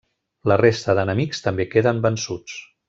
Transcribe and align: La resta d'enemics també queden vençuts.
La 0.51 0.57
resta 0.61 0.95
d'enemics 1.01 1.45
també 1.49 1.71
queden 1.77 2.05
vençuts. 2.09 2.61